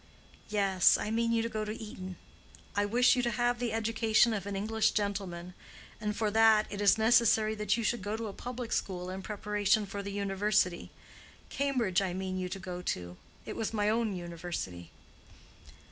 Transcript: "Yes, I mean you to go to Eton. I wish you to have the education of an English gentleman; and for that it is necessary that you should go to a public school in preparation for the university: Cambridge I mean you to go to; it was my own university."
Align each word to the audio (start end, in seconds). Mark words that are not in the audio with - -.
"Yes, 0.49 0.97
I 0.97 1.11
mean 1.11 1.31
you 1.31 1.43
to 1.43 1.47
go 1.49 1.63
to 1.63 1.79
Eton. 1.79 2.15
I 2.75 2.85
wish 2.85 3.15
you 3.15 3.21
to 3.21 3.29
have 3.29 3.59
the 3.59 3.71
education 3.71 4.33
of 4.33 4.47
an 4.47 4.55
English 4.55 4.93
gentleman; 4.93 5.53
and 5.99 6.17
for 6.17 6.31
that 6.31 6.65
it 6.71 6.81
is 6.81 6.97
necessary 6.97 7.53
that 7.53 7.77
you 7.77 7.83
should 7.83 8.01
go 8.01 8.17
to 8.17 8.25
a 8.25 8.33
public 8.33 8.71
school 8.71 9.11
in 9.11 9.21
preparation 9.21 9.85
for 9.85 10.01
the 10.01 10.11
university: 10.11 10.89
Cambridge 11.49 12.01
I 12.01 12.15
mean 12.15 12.39
you 12.39 12.49
to 12.49 12.57
go 12.57 12.81
to; 12.81 13.15
it 13.45 13.55
was 13.55 13.73
my 13.75 13.89
own 13.89 14.15
university." 14.15 14.89